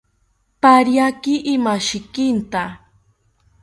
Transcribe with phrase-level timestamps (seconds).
[0.61, 2.61] Pariaki imashikinta